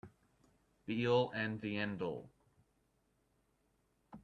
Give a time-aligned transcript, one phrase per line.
[0.87, 2.27] Be-all and the end-all